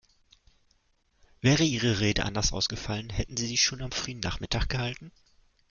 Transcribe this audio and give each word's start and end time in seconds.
Wäre 1.41 1.61
Ihre 1.63 1.99
Rede 1.99 2.25
anders 2.25 2.53
ausfallen, 2.53 3.11
hätten 3.11 3.37
Sie 3.37 3.45
sie 3.45 3.57
schon 3.57 3.83
am 3.83 3.91
frühen 3.91 4.19
Nachmittag 4.19 4.67
gehalten? 4.67 5.11